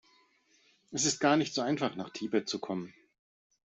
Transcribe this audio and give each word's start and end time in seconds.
Es 0.89 1.05
ist 1.05 1.19
gar 1.19 1.37
nicht 1.37 1.53
so 1.53 1.61
einfach, 1.61 1.95
nach 1.95 2.09
Tibet 2.09 2.49
zu 2.49 2.57
kommen. 2.57 2.91